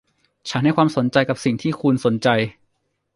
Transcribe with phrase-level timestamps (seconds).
[0.49, 2.27] ฉันให้ความสนใจกับสิ่งที่คุณสนใจ